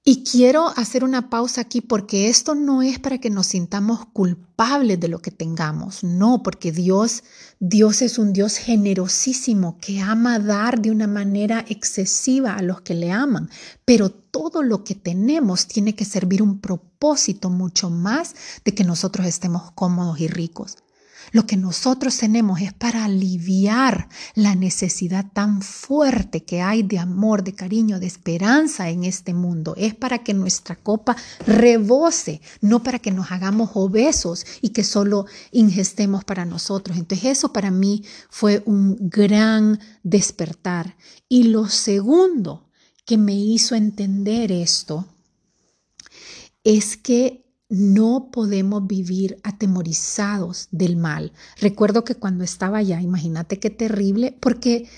Y 0.10 0.24
quiero 0.24 0.70
hacer 0.78 1.04
una 1.04 1.30
pausa 1.30 1.60
aquí 1.60 1.82
porque 1.82 2.30
esto 2.30 2.56
no 2.56 2.82
es 2.82 2.98
para 2.98 3.18
que 3.18 3.30
nos 3.30 3.48
sintamos 3.48 4.06
culpables 4.14 5.02
de 5.02 5.10
lo 5.10 5.20
que 5.20 5.32
tengamos, 5.32 6.02
no, 6.02 6.44
porque 6.44 6.72
Dios, 6.72 7.26
Dios 7.60 8.02
es 8.02 8.18
un 8.18 8.32
Dios 8.32 8.56
generosísimo 8.56 9.78
que 9.82 10.00
ama 10.00 10.40
dar 10.40 10.80
de 10.82 10.92
una 10.92 11.08
manera 11.08 11.66
excesiva 11.68 12.54
a 12.54 12.62
los 12.62 12.80
que 12.80 12.94
le 12.94 13.12
aman, 13.12 13.50
pero 13.84 14.10
todo 14.10 14.64
lo 14.64 14.86
que 14.86 14.96
tenemos 14.96 15.68
tiene 15.68 15.94
que 15.94 16.06
servir 16.06 16.42
un 16.42 16.62
propósito 16.62 17.50
mucho 17.50 17.90
más 17.90 18.34
de 18.64 18.74
que 18.74 18.86
nosotros 18.86 19.28
estemos 19.28 19.72
cómodos 19.74 20.22
y 20.22 20.30
ricos. 20.30 20.78
Lo 21.32 21.46
que 21.46 21.58
nosotros 21.58 22.18
tenemos 22.18 22.62
es 22.62 22.74
para 22.74 23.06
aliviar 23.06 24.10
la 24.36 24.56
necesidad 24.56 25.26
tan 25.34 25.62
fuerte 25.62 26.44
que 26.44 26.62
hay 26.62 26.84
de 26.84 27.00
amor, 27.00 27.44
de 27.44 27.54
cariño, 27.54 28.00
de 28.00 28.08
esperanza 28.08 28.90
en 28.90 29.04
este 29.04 29.34
mundo. 29.34 29.74
Es 29.78 29.94
para 29.96 30.20
que 30.20 30.34
nuestra 30.34 30.76
copa 30.76 31.16
rebose, 31.46 32.42
no 32.62 32.84
para 32.84 33.00
que 33.00 33.12
nos 33.12 33.32
hagamos 33.32 33.72
obesos 33.74 34.46
y 34.62 34.70
que 34.70 34.84
solo 34.84 35.26
ingestemos 35.52 36.24
para 36.24 36.46
nosotros. 36.46 36.98
Entonces 36.98 37.38
eso 37.38 37.52
para 37.52 37.72
mí 37.72 38.04
fue 38.30 38.64
un 38.66 38.96
gran 39.00 39.80
despertar. 40.04 40.96
Y 41.28 41.44
lo 41.44 41.68
segundo 41.68 42.70
que 43.06 43.18
me 43.18 43.34
hizo 43.34 43.76
entender 43.76 44.52
esto 44.52 45.08
es 46.64 46.98
que 46.98 47.47
no 47.70 48.30
podemos 48.32 48.88
vivir 48.88 49.40
atemorizados 49.44 50.70
del 50.72 50.96
mal. 50.96 51.34
Recuerdo 51.60 52.04
que 52.04 52.16
cuando 52.16 52.44
estaba 52.44 52.78
allá, 52.78 53.02
imagínate 53.02 53.60
qué 53.60 53.70
terrible, 53.70 54.38
porque 54.40 54.90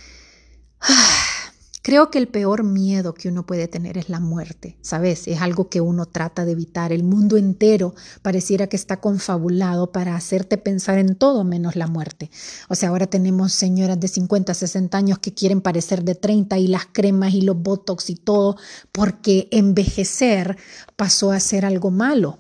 creo 1.82 2.12
que 2.12 2.20
el 2.20 2.28
peor 2.28 2.64
miedo 2.64 3.16
que 3.16 3.28
uno 3.28 3.48
puede 3.48 3.68
tener 3.68 3.98
es 3.98 4.10
la 4.10 4.20
muerte, 4.20 4.78
¿sabes? 4.82 5.28
Es 5.28 5.42
algo 5.42 5.68
que 5.68 5.82
uno 5.82 6.06
trata 6.06 6.46
de 6.46 6.52
evitar. 6.52 6.94
El 6.94 7.04
mundo 7.04 7.38
entero 7.38 7.96
pareciera 8.22 8.68
que 8.68 8.76
está 8.76 8.98
confabulado 8.98 9.92
para 9.92 10.16
hacerte 10.16 10.60
pensar 10.60 11.00
en 11.00 11.16
todo 11.16 11.44
menos 11.44 11.76
la 11.76 11.88
muerte. 11.88 12.30
O 12.68 12.76
sea, 12.76 12.90
ahora 12.90 13.08
tenemos 13.08 13.52
señoras 13.52 14.00
de 14.00 14.10
50, 14.10 14.54
60 14.54 14.96
años 14.96 15.18
que 15.18 15.34
quieren 15.34 15.62
parecer 15.62 16.04
de 16.04 16.14
30 16.14 16.60
y 16.60 16.68
las 16.68 16.86
cremas 16.86 17.34
y 17.34 17.42
los 17.42 17.60
botox 17.60 18.12
y 18.12 18.16
todo, 18.16 18.58
porque 18.92 19.48
envejecer 19.50 20.56
pasó 20.96 21.32
a 21.32 21.40
ser 21.40 21.66
algo 21.66 21.90
malo. 21.90 22.38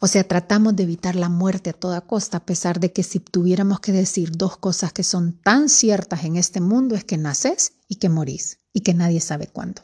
O 0.00 0.06
sea, 0.06 0.24
tratamos 0.24 0.76
de 0.76 0.84
evitar 0.84 1.16
la 1.16 1.28
muerte 1.28 1.70
a 1.70 1.72
toda 1.72 2.02
costa, 2.02 2.38
a 2.38 2.46
pesar 2.46 2.78
de 2.78 2.92
que 2.92 3.02
si 3.02 3.18
tuviéramos 3.18 3.80
que 3.80 3.92
decir 3.92 4.30
dos 4.32 4.56
cosas 4.56 4.92
que 4.92 5.02
son 5.02 5.32
tan 5.32 5.68
ciertas 5.68 6.24
en 6.24 6.36
este 6.36 6.60
mundo 6.60 6.94
es 6.94 7.04
que 7.04 7.16
naces 7.16 7.72
y 7.88 7.96
que 7.96 8.08
morís 8.08 8.58
y 8.72 8.82
que 8.82 8.94
nadie 8.94 9.20
sabe 9.20 9.48
cuándo. 9.48 9.82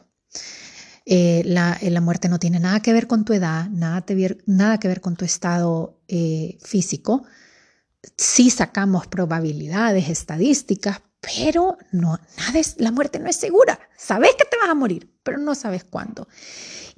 Eh, 1.05 1.43
la, 1.45 1.77
eh, 1.81 1.91
la, 1.91 2.01
muerte 2.01 2.29
no 2.29 2.39
tiene 2.39 2.59
nada 2.59 2.79
que 2.79 2.93
ver 2.93 3.07
con 3.07 3.25
tu 3.25 3.33
edad, 3.33 3.69
nada, 3.69 4.03
nada 4.47 4.79
que 4.79 4.87
ver 4.87 5.01
con 5.01 5.15
tu 5.15 5.25
estado 5.25 5.99
eh, 6.07 6.57
físico. 6.61 7.25
Sí 8.17 8.49
sacamos 8.49 9.05
probabilidades, 9.05 10.09
estadísticas, 10.09 11.01
pero 11.25 11.77
no, 11.91 12.19
la 12.77 12.91
muerte 12.91 13.19
no 13.19 13.29
es 13.29 13.35
segura. 13.35 13.79
Sabes 13.97 14.31
que 14.37 14.45
te 14.45 14.57
vas 14.57 14.69
a 14.69 14.75
morir, 14.75 15.09
pero 15.23 15.37
no 15.37 15.55
sabes 15.55 15.83
cuándo 15.83 16.27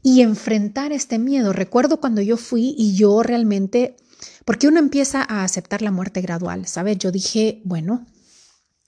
y 0.07 0.21
enfrentar 0.21 0.91
este 0.91 1.19
miedo. 1.19 1.53
Recuerdo 1.53 1.99
cuando 1.99 2.21
yo 2.21 2.37
fui 2.37 2.73
y 2.77 2.95
yo 2.95 3.23
realmente, 3.23 3.97
porque 4.45 4.67
uno 4.67 4.79
empieza 4.79 5.25
a 5.27 5.43
aceptar 5.43 5.81
la 5.81 5.91
muerte 5.91 6.21
gradual, 6.21 6.65
¿sabes? 6.65 6.97
Yo 6.97 7.11
dije, 7.11 7.61
bueno, 7.65 8.05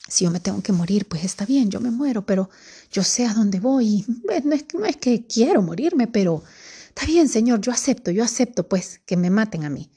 si 0.08 0.26
yo 0.26 0.32
me 0.32 0.40
tengo 0.40 0.62
que 0.62 0.72
morir, 0.72 1.08
pues 1.08 1.24
está 1.24 1.46
bien, 1.46 1.70
yo 1.70 1.82
me 1.82 1.92
muero, 1.92 2.26
pero 2.26 2.50
yo 2.92 3.04
sé 3.04 3.26
a 3.26 3.34
dónde 3.34 3.60
voy. 3.60 4.06
No 4.24 4.34
es, 4.34 4.66
no 4.74 4.86
es 4.86 4.98
que 4.98 5.28
quiero 5.28 5.62
morirme, 5.62 6.08
pero 6.08 6.44
está 6.88 7.06
bien, 7.06 7.28
Señor, 7.28 7.62
yo 7.62 7.72
acepto, 7.72 8.12
yo 8.12 8.24
acepto, 8.24 8.68
pues, 8.68 9.02
que 9.06 9.18
me 9.18 9.30
maten 9.30 9.66
a 9.66 9.70
mí. 9.70 9.92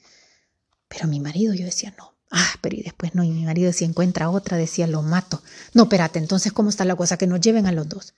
Pero 0.87 1.07
mi 1.07 1.19
marido, 1.19 1.53
yo 1.53 1.65
decía, 1.65 1.93
no. 1.97 2.12
Ah, 2.35 2.55
pero 2.61 2.75
y 2.75 2.81
después 2.81 3.13
no, 3.13 3.23
y 3.23 3.29
mi 3.29 3.45
marido 3.45 3.71
si 3.71 3.85
encuentra 3.85 4.31
otra 4.31 4.57
decía, 4.57 4.87
lo 4.87 5.03
mato. 5.03 5.43
No, 5.75 5.83
espérate, 5.83 6.17
entonces, 6.17 6.51
¿cómo 6.51 6.69
está 6.69 6.83
la 6.83 6.95
cosa? 6.95 7.15
Que 7.15 7.27
nos 7.27 7.39
lleven 7.39 7.67
a 7.67 7.71
los 7.71 7.87
dos. 7.87 8.15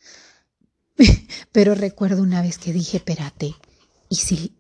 Pero 1.51 1.75
recuerdo 1.75 2.23
una 2.23 2.41
vez 2.41 2.57
que 2.57 2.71
dije, 2.71 2.95
espérate, 2.97 3.55
¿y 4.07 4.15
si, 4.15 4.55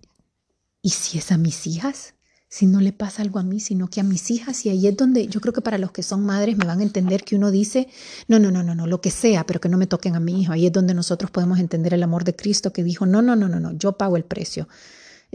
¿y 0.81 0.89
si 0.89 1.19
es 1.19 1.31
a 1.31 1.37
mis 1.37 1.67
hijas? 1.67 2.15
Si 2.49 2.65
no 2.65 2.81
le 2.81 2.91
pasa 2.91 3.21
algo 3.21 3.39
a 3.39 3.43
mí, 3.43 3.61
sino 3.61 3.89
que 3.89 4.01
a 4.01 4.03
mis 4.03 4.29
hijas. 4.29 4.65
Y 4.65 4.69
ahí 4.69 4.87
es 4.87 4.97
donde 4.97 5.27
yo 5.27 5.39
creo 5.39 5.53
que 5.53 5.61
para 5.61 5.77
los 5.77 5.91
que 5.91 6.03
son 6.03 6.25
madres 6.25 6.57
me 6.57 6.65
van 6.65 6.81
a 6.81 6.83
entender 6.83 7.23
que 7.23 7.37
uno 7.37 7.49
dice, 7.49 7.87
no, 8.27 8.39
no, 8.39 8.51
no, 8.51 8.61
no, 8.61 8.75
no, 8.75 8.87
lo 8.87 8.99
que 8.99 9.09
sea, 9.09 9.45
pero 9.45 9.61
que 9.61 9.69
no 9.69 9.77
me 9.77 9.87
toquen 9.87 10.17
a 10.17 10.19
mi 10.19 10.41
hijo. 10.41 10.51
Ahí 10.51 10.65
es 10.65 10.73
donde 10.73 10.93
nosotros 10.93 11.31
podemos 11.31 11.59
entender 11.59 11.93
el 11.93 12.03
amor 12.03 12.25
de 12.25 12.35
Cristo 12.35 12.73
que 12.73 12.83
dijo, 12.83 13.05
no, 13.05 13.21
no, 13.21 13.37
no, 13.37 13.47
no, 13.47 13.61
no, 13.61 13.71
yo 13.71 13.93
pago 13.93 14.17
el 14.17 14.25
precio. 14.25 14.67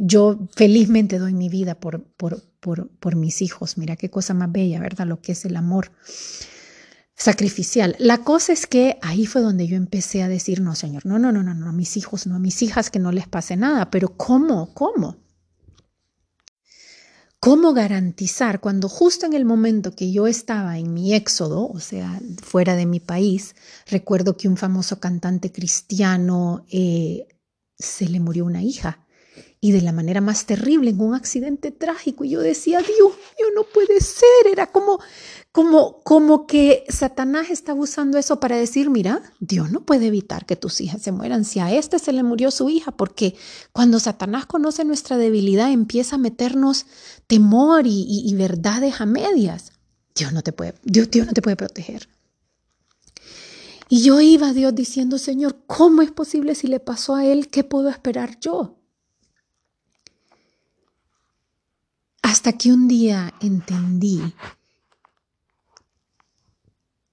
Yo 0.03 0.49
felizmente 0.57 1.19
doy 1.19 1.35
mi 1.35 1.49
vida 1.49 1.75
por, 1.75 2.03
por, 2.03 2.43
por, 2.61 2.89
por 2.89 3.17
mis 3.17 3.43
hijos. 3.43 3.77
Mira 3.77 3.97
qué 3.97 4.11
cosa 4.11 4.35
más 4.35 4.51
bella, 4.51 4.81
¿verdad? 4.81 5.07
Lo 5.07 5.21
que 5.21 5.33
es 5.33 5.45
el 5.45 5.57
amor 5.57 5.93
sacrificial. 7.21 7.97
La 7.99 8.19
cosa 8.19 8.55
es 8.55 8.67
que 8.67 8.99
ahí 9.03 9.27
fue 9.27 9.43
donde 9.43 9.67
yo 9.67 9.77
empecé 9.77 10.23
a 10.23 10.29
decir, 10.29 10.63
no, 10.63 10.75
Señor, 10.75 11.05
no, 11.05 11.19
no, 11.19 11.33
no, 11.33 11.43
no, 11.43 11.53
no, 11.53 11.69
a 11.69 11.73
mis 11.73 11.99
hijos, 11.99 12.27
no, 12.27 12.37
a 12.37 12.39
mis 12.39 12.63
hijas 12.63 12.91
que 12.91 12.99
no 12.99 13.13
les 13.13 13.29
pase 13.29 13.59
nada, 13.59 13.91
pero 13.91 14.17
¿cómo? 14.17 14.73
¿Cómo? 14.73 15.19
¿Cómo 17.39 17.75
garantizar 17.75 18.61
cuando 18.61 18.89
justo 18.89 19.27
en 19.27 19.35
el 19.35 19.45
momento 19.45 19.95
que 19.95 20.13
yo 20.13 20.27
estaba 20.27 20.79
en 20.79 20.95
mi 20.95 21.15
éxodo, 21.15 21.69
o 21.69 21.79
sea, 21.79 22.21
fuera 22.43 22.75
de 22.75 22.87
mi 22.87 23.01
país, 23.01 23.55
recuerdo 23.87 24.39
que 24.39 24.49
un 24.49 24.57
famoso 24.57 24.99
cantante 24.99 25.53
cristiano 25.53 26.65
eh, 26.71 27.29
se 27.79 28.09
le 28.09 28.21
murió 28.21 28.47
una 28.47 28.63
hija 28.63 29.07
y 29.61 29.73
de 29.73 29.83
la 29.83 29.93
manera 29.93 30.21
más 30.21 30.47
terrible 30.47 30.91
en 30.91 31.01
un 31.01 31.15
accidente 31.15 31.71
trágico 31.71 32.25
y 32.25 32.31
yo 32.31 32.41
decía, 32.41 32.79
Dios 32.79 33.13
mío, 33.39 33.47
no 33.55 33.65
puede 33.65 34.01
ser, 34.01 34.47
era 34.51 34.67
como 34.67 35.01
como, 35.53 36.01
como 36.03 36.47
que 36.47 36.85
Satanás 36.89 37.51
está 37.51 37.75
usando 37.75 38.19
eso 38.19 38.39
para 38.39 38.57
decir, 38.57 38.89
mira, 38.89 39.21
Dios 39.41 39.73
no 39.73 39.85
puede 39.85 40.07
evitar 40.07 40.47
que 40.47 40.55
tus 40.55 40.81
hijas 40.81 41.03
se 41.03 41.11
mueran. 41.11 41.45
Si 41.45 41.59
a 41.59 41.73
este 41.73 41.99
se 41.99 42.13
le 42.13 42.23
murió 42.23 42.51
su 42.51 42.69
hija, 42.69 42.93
porque 42.93 43.35
cuando 43.73 43.99
Satanás 43.99 44.47
conoce 44.47 44.85
nuestra 44.85 45.17
debilidad, 45.17 45.73
empieza 45.73 46.17
a 46.17 46.21
meternos 46.21 46.87
temor 47.27 47.83
y, 47.87 48.33
verdades 48.35 49.01
a 49.01 49.07
medias. 49.07 49.73
Dios 50.15 50.33
no 50.33 50.43
te 50.43 50.53
puede, 50.53 50.75
Dios, 50.85 51.11
Dios 51.11 51.27
no 51.27 51.33
te 51.33 51.43
puede 51.43 51.57
proteger. 51.57 52.09
Y 53.89 54.03
yo 54.03 54.21
iba 54.21 54.51
a 54.51 54.53
Dios 54.53 54.73
diciendo, 54.73 55.19
Señor, 55.19 55.57
¿cómo 55.67 56.03
es 56.03 56.13
posible 56.13 56.55
si 56.55 56.69
le 56.69 56.79
pasó 56.79 57.17
a 57.17 57.27
él? 57.27 57.49
¿Qué 57.49 57.65
puedo 57.65 57.89
esperar 57.89 58.39
yo? 58.39 58.80
Hasta 62.51 62.59
que 62.59 62.73
un 62.73 62.89
día 62.89 63.33
entendí 63.41 64.21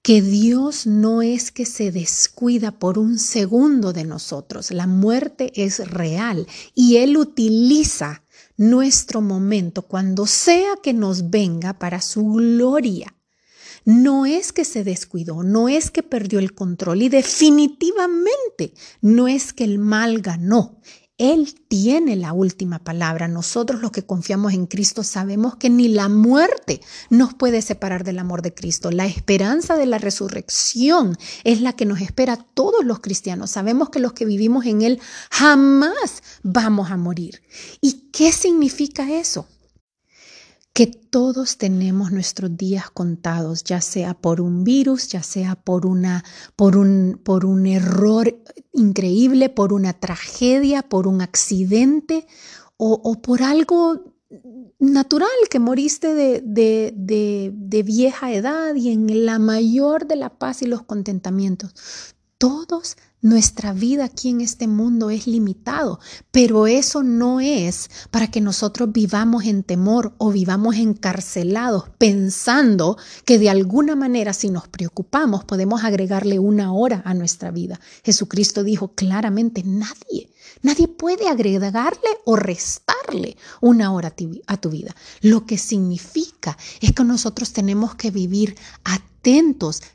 que 0.02 0.20
Dios 0.20 0.84
no 0.84 1.22
es 1.22 1.52
que 1.52 1.64
se 1.64 1.92
descuida 1.92 2.72
por 2.72 2.98
un 2.98 3.20
segundo 3.20 3.92
de 3.92 4.02
nosotros. 4.02 4.72
La 4.72 4.88
muerte 4.88 5.52
es 5.54 5.78
real 5.88 6.48
y 6.74 6.96
Él 6.96 7.16
utiliza 7.16 8.24
nuestro 8.56 9.20
momento 9.20 9.82
cuando 9.82 10.26
sea 10.26 10.74
que 10.82 10.92
nos 10.92 11.30
venga 11.30 11.78
para 11.78 12.00
su 12.00 12.24
gloria. 12.32 13.14
No 13.84 14.26
es 14.26 14.52
que 14.52 14.64
se 14.64 14.82
descuidó, 14.82 15.44
no 15.44 15.68
es 15.68 15.92
que 15.92 16.02
perdió 16.02 16.40
el 16.40 16.52
control 16.52 17.02
y 17.02 17.10
definitivamente 17.10 18.74
no 19.02 19.28
es 19.28 19.52
que 19.52 19.62
el 19.62 19.78
mal 19.78 20.20
ganó. 20.20 20.80
Él 21.18 21.54
tiene 21.66 22.14
la 22.14 22.32
última 22.32 22.78
palabra. 22.78 23.26
Nosotros 23.26 23.80
los 23.80 23.90
que 23.90 24.06
confiamos 24.06 24.54
en 24.54 24.66
Cristo 24.66 25.02
sabemos 25.02 25.56
que 25.56 25.68
ni 25.68 25.88
la 25.88 26.08
muerte 26.08 26.80
nos 27.10 27.34
puede 27.34 27.60
separar 27.60 28.04
del 28.04 28.20
amor 28.20 28.40
de 28.40 28.54
Cristo. 28.54 28.92
La 28.92 29.06
esperanza 29.06 29.76
de 29.76 29.86
la 29.86 29.98
resurrección 29.98 31.18
es 31.42 31.60
la 31.60 31.72
que 31.74 31.86
nos 31.86 32.00
espera 32.00 32.34
a 32.34 32.44
todos 32.54 32.84
los 32.84 33.00
cristianos. 33.00 33.50
Sabemos 33.50 33.90
que 33.90 33.98
los 33.98 34.12
que 34.12 34.26
vivimos 34.26 34.64
en 34.66 34.82
Él 34.82 35.00
jamás 35.30 36.22
vamos 36.44 36.92
a 36.92 36.96
morir. 36.96 37.42
¿Y 37.80 38.10
qué 38.12 38.30
significa 38.32 39.10
eso? 39.10 39.48
Que 40.78 40.86
todos 40.86 41.58
tenemos 41.58 42.12
nuestros 42.12 42.56
días 42.56 42.88
contados, 42.88 43.64
ya 43.64 43.80
sea 43.80 44.14
por 44.14 44.40
un 44.40 44.62
virus, 44.62 45.08
ya 45.08 45.24
sea 45.24 45.56
por, 45.56 45.86
una, 45.86 46.24
por, 46.54 46.76
un, 46.76 47.20
por 47.24 47.44
un 47.46 47.66
error 47.66 48.40
increíble, 48.72 49.48
por 49.48 49.72
una 49.72 49.92
tragedia, 49.94 50.84
por 50.84 51.08
un 51.08 51.20
accidente 51.20 52.28
o, 52.76 53.20
por 53.20 53.42
algo 53.42 54.14
natural 54.78 55.28
que 55.50 55.58
moriste 55.58 56.14
de, 56.14 56.42
de, 56.44 57.50
de 57.52 57.82
vieja 57.82 58.30
edad 58.32 58.76
y 58.76 58.90
en 58.92 59.26
la 59.26 59.40
mayor 59.40 60.06
de 60.06 60.14
la 60.14 60.38
paz 60.38 60.62
y 60.62 60.68
los 60.68 60.82
contentamientos. 60.82 61.74
Todos 62.38 62.96
Nuestra 63.20 63.72
vida 63.72 64.04
aquí 64.04 64.28
en 64.28 64.40
este 64.40 64.68
mundo 64.68 65.10
es 65.10 65.26
limitado, 65.26 65.98
pero 66.30 66.68
eso 66.68 67.02
no 67.02 67.40
es 67.40 67.90
para 68.12 68.30
que 68.30 68.40
nosotros 68.40 68.92
vivamos 68.92 69.44
en 69.44 69.64
temor 69.64 70.14
o 70.18 70.30
vivamos 70.30 70.76
encarcelados 70.76 71.90
pensando 71.98 72.96
que 73.24 73.40
de 73.40 73.50
alguna 73.50 73.96
manera 73.96 74.32
si 74.32 74.50
nos 74.50 74.68
preocupamos 74.68 75.42
podemos 75.42 75.82
agregarle 75.82 76.38
una 76.38 76.72
hora 76.72 77.02
a 77.04 77.12
nuestra 77.12 77.50
vida. 77.50 77.80
Jesucristo 78.04 78.62
dijo 78.62 78.94
claramente, 78.94 79.64
nadie, 79.64 80.30
nadie 80.62 80.86
puede 80.86 81.28
agregarle 81.28 82.10
o 82.24 82.36
restarle 82.36 83.36
una 83.60 83.92
hora 83.92 84.14
a 84.46 84.56
tu 84.58 84.70
vida. 84.70 84.94
Lo 85.22 85.44
que 85.44 85.58
significa 85.58 86.56
es 86.80 86.92
que 86.92 87.02
nosotros 87.02 87.52
tenemos 87.52 87.96
que 87.96 88.12
vivir 88.12 88.54
a 88.84 89.00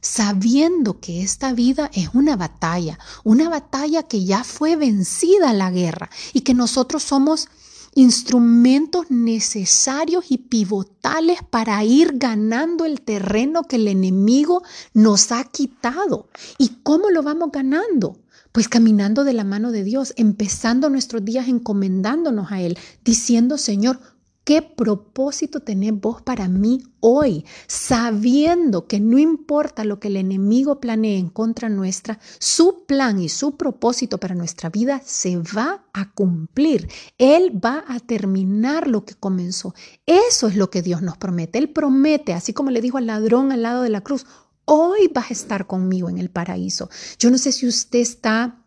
sabiendo 0.02 1.00
que 1.00 1.24
esta 1.24 1.54
vida 1.54 1.90
es 1.94 2.10
una 2.14 2.36
batalla, 2.36 3.00
una 3.24 3.50
batalla 3.50 4.04
que 4.04 4.26
ya 4.26 4.44
fue 4.44 4.76
vencida 4.76 5.54
la 5.54 5.72
guerra 5.72 6.10
y 6.34 6.42
que 6.42 6.54
nosotros 6.54 7.04
somos 7.04 7.50
instrumentos 7.96 9.10
necesarios 9.10 10.26
y 10.30 10.38
pivotales 10.38 11.40
para 11.50 11.84
ir 11.84 12.14
ganando 12.18 12.86
el 12.86 13.02
terreno 13.02 13.64
que 13.64 13.78
el 13.78 13.88
enemigo 13.88 14.64
nos 14.94 15.32
ha 15.32 15.44
quitado. 15.46 16.28
¿Y 16.58 16.80
cómo 16.84 17.10
lo 17.10 17.24
vamos 17.24 17.52
ganando? 17.52 18.20
Pues 18.52 18.68
caminando 18.68 19.24
de 19.24 19.34
la 19.34 19.44
mano 19.44 19.72
de 19.72 19.84
Dios, 19.84 20.14
empezando 20.16 20.90
nuestros 20.90 21.26
días 21.26 21.48
encomendándonos 21.48 22.52
a 22.52 22.62
Él, 22.62 22.78
diciendo, 23.04 23.58
Señor, 23.58 24.00
¿Qué 24.44 24.62
propósito 24.62 25.62
tenés 25.62 25.94
vos 25.94 26.22
para 26.22 26.50
mí 26.50 26.84
hoy? 27.00 27.46
Sabiendo 27.68 28.88
que 28.88 29.00
no 29.00 29.18
importa 29.18 29.86
lo 29.86 30.02
que 30.02 30.10
el 30.10 30.18
enemigo 30.18 30.82
planee 30.82 31.18
en 31.18 31.30
contra 31.30 31.70
nuestra, 31.70 32.20
su 32.40 32.86
plan 32.86 33.22
y 33.22 33.30
su 33.30 33.56
propósito 33.56 34.18
para 34.18 34.36
nuestra 34.36 34.70
vida 34.70 35.02
se 35.06 35.38
va 35.38 35.86
a 35.94 36.12
cumplir. 36.12 36.90
Él 37.18 37.58
va 37.64 37.86
a 37.88 38.02
terminar 38.02 38.88
lo 38.88 39.06
que 39.06 39.16
comenzó. 39.16 39.74
Eso 40.06 40.48
es 40.48 40.58
lo 40.58 40.70
que 40.70 40.82
Dios 40.82 41.02
nos 41.02 41.18
promete. 41.18 41.58
Él 41.58 41.70
promete, 41.70 42.34
así 42.34 42.52
como 42.52 42.70
le 42.70 42.82
dijo 42.82 42.98
al 42.98 43.08
ladrón 43.08 43.54
al 43.54 43.62
lado 43.62 43.84
de 43.84 43.90
la 43.90 44.02
cruz, 44.02 44.26
hoy 44.66 45.10
vas 45.14 45.30
a 45.30 45.34
estar 45.34 45.68
conmigo 45.68 46.10
en 46.10 46.18
el 46.18 46.30
paraíso. 46.30 46.90
Yo 47.18 47.32
no 47.32 47.38
sé 47.38 47.54
si 47.54 47.66
usted 47.66 48.00
está 48.00 48.60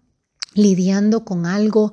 lidiando 0.54 1.26
con 1.26 1.44
algo 1.44 1.92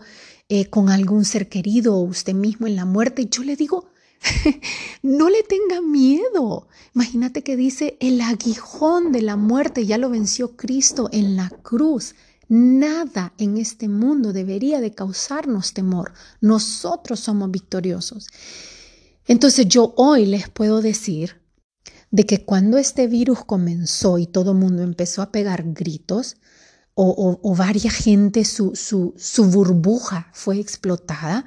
eh, 0.56 0.70
con 0.70 0.90
algún 0.90 1.26
ser 1.26 1.50
querido 1.50 1.96
o 1.96 2.02
usted 2.02 2.36
mismo 2.36 2.68
en 2.68 2.76
la 2.76 2.86
muerte, 2.86 3.26
yo 3.26 3.44
le 3.44 3.56
digo, 3.56 3.90
no 5.02 5.28
le 5.32 5.42
tenga 5.42 5.82
miedo. 5.82 6.68
Imagínate 6.94 7.42
que 7.42 7.58
dice, 7.58 7.98
el 8.00 8.22
aguijón 8.22 9.12
de 9.12 9.24
la 9.24 9.36
muerte 9.36 9.88
ya 9.88 9.98
lo 9.98 10.12
venció 10.12 10.56
Cristo 10.56 11.10
en 11.12 11.36
la 11.36 11.50
cruz. 11.50 12.14
Nada 12.50 13.34
en 13.40 13.58
este 13.58 13.88
mundo 13.88 14.32
debería 14.32 14.80
de 14.80 14.94
causarnos 14.94 15.74
temor. 15.74 16.14
Nosotros 16.40 17.20
somos 17.20 17.50
victoriosos. 17.50 18.28
Entonces 19.26 19.68
yo 19.68 19.96
hoy 19.98 20.28
les 20.28 20.50
puedo 20.50 20.84
decir 20.84 21.42
de 22.12 22.28
que 22.28 22.46
cuando 22.46 22.78
este 22.78 23.08
virus 23.08 23.44
comenzó 23.44 24.20
y 24.20 24.28
todo 24.28 24.52
el 24.52 24.60
mundo 24.60 24.84
empezó 24.84 25.24
a 25.24 25.32
pegar 25.32 25.64
gritos, 25.74 26.38
o, 26.96 27.56
varias 27.56 27.94
gente, 27.94 28.46
su, 28.46 28.76
su, 28.76 29.14
su 29.18 29.46
burbuja 29.46 30.30
fue 30.34 30.60
explotada, 30.60 31.46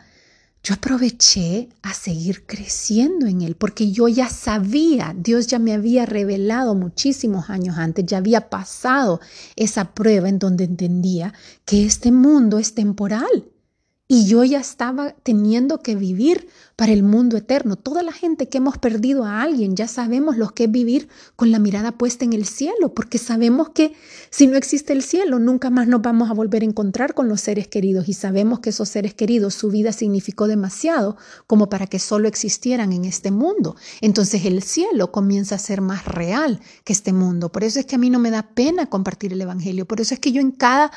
yo 0.63 0.75
aproveché 0.75 1.69
a 1.83 1.95
seguir 1.95 2.45
creciendo 2.45 3.27
en 3.27 3.43
él, 3.43 3.55
porque 3.55 3.93
yo 3.93 4.09
ya 4.09 4.29
sabía, 4.29 5.15
Dios 5.17 5.47
ya 5.47 5.61
me 5.61 5.73
había 5.73 6.07
revelado 6.07 6.75
muchísimos 6.75 7.51
años 7.51 7.79
antes, 7.79 8.05
ya 8.05 8.19
había 8.19 8.51
pasado 8.51 9.21
esa 9.55 9.95
prueba 9.95 10.29
en 10.29 10.41
donde 10.41 10.65
entendía 10.65 11.33
que 11.65 11.87
este 11.87 12.11
mundo 12.11 12.59
es 12.59 12.75
temporal 12.75 13.45
y 14.09 14.27
yo 14.27 14.45
ya 14.45 14.61
estaba 14.61 15.15
teniendo 15.23 15.81
que 15.81 15.97
vivir 15.97 16.49
para 16.77 16.93
el 16.93 17.03
mundo 17.03 17.37
eterno. 17.37 17.75
Toda 17.75 18.03
la 18.05 18.13
gente 18.13 18.49
que 18.49 18.59
hemos 18.59 18.79
perdido 18.79 19.25
a 19.25 19.43
alguien 19.43 19.75
ya 19.75 19.89
sabemos 19.89 20.37
lo 20.37 20.51
que 20.51 20.65
es 20.65 20.71
vivir 20.71 21.09
con 21.35 21.51
la 21.51 21.59
mirada 21.59 21.93
puesta 21.93 22.25
en 22.25 22.33
el 22.33 22.45
cielo, 22.45 22.95
porque 22.95 23.19
sabemos 23.19 23.71
que 23.71 23.95
si 24.31 24.47
no 24.47 24.57
existe 24.57 24.93
el 24.93 25.03
cielo, 25.03 25.41
nunca 25.41 25.71
más 25.71 25.89
nos 25.89 26.03
vamos 26.03 26.31
a 26.31 26.35
volver 26.35 26.63
a 26.63 26.67
encontrar 26.67 27.15
con 27.15 27.29
los 27.29 27.41
seres 27.41 27.67
queridos 27.67 28.09
y 28.09 28.13
sabemos 28.13 28.61
que 28.61 28.71
esos 28.71 28.89
seres 28.89 29.15
queridos, 29.15 29.55
su 29.55 29.71
vida 29.71 29.93
significó 29.93 30.47
demasiado 30.47 31.17
como 31.49 31.69
para 31.69 31.89
que 31.89 31.99
solo 31.99 32.29
existieran 32.29 32.93
en 32.93 33.07
este 33.07 33.33
mundo. 33.33 33.75
Entonces 34.01 34.45
el 34.45 34.63
cielo 34.63 35.11
comienza 35.11 35.57
a 35.57 35.59
ser 35.59 35.81
más 35.81 36.05
real 36.05 36.61
que 36.85 36.93
este 36.93 37.13
mundo. 37.13 37.51
Por 37.51 37.65
eso 37.65 37.81
es 37.81 37.87
que 37.87 37.97
a 37.97 37.99
mí 37.99 38.11
no 38.11 38.21
me 38.21 38.31
da 38.31 38.55
pena 38.55 38.87
compartir 38.87 39.33
el 39.33 39.41
Evangelio. 39.41 39.87
Por 39.87 40.01
eso 40.01 40.15
es 40.15 40.21
que 40.21 40.31
yo 40.31 40.41
en 40.41 40.53
cada 40.53 40.93